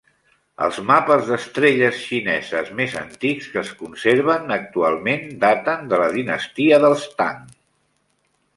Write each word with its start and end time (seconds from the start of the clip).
Els 0.67 0.77
mapes 0.91 1.27
d"estrelles 1.27 1.99
xineses 2.05 2.71
més 2.79 2.95
antics 3.03 3.51
que 3.53 3.61
es 3.63 3.71
conserven 3.83 4.55
actualment 4.57 5.29
daten 5.47 5.93
de 5.95 6.03
la 6.05 6.11
dinastia 6.19 6.81
dels 6.87 7.09
Tang. 7.21 7.45